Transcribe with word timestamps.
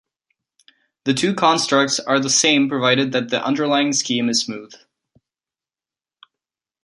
The 1.05 1.13
two 1.13 1.35
constructs 1.35 1.99
are 1.99 2.19
the 2.19 2.27
same 2.27 2.67
provided 2.67 3.11
that 3.11 3.29
the 3.29 3.39
underlying 3.45 3.93
scheme 3.93 4.29
is 4.29 4.41
smooth. 4.41 4.73